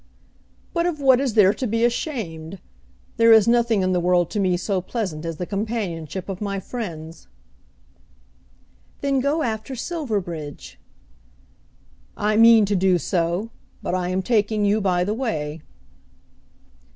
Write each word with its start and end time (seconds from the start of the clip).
"But 0.73 0.87
of 0.87 0.99
what 0.99 1.19
is 1.21 1.35
there 1.35 1.53
to 1.53 1.67
be 1.67 1.85
ashamed? 1.85 2.59
There 3.17 3.31
is 3.31 3.47
nothing 3.47 3.83
in 3.83 3.91
the 3.93 3.99
world 3.99 4.31
to 4.31 4.39
me 4.39 4.57
so 4.57 4.81
pleasant 4.81 5.25
as 5.25 5.37
the 5.37 5.45
companionship 5.45 6.27
of 6.27 6.41
my 6.41 6.59
friends." 6.59 7.27
"Then 9.01 9.19
go 9.19 9.43
after 9.43 9.75
Silverbridge." 9.75 10.79
"I 12.17 12.35
mean 12.35 12.65
to 12.65 12.75
do 12.75 12.97
so; 12.97 13.51
but 13.83 13.93
I 13.93 14.09
am 14.09 14.23
taking 14.23 14.65
you 14.65 14.81
by 14.81 15.03
the 15.03 15.13
way." 15.13 15.61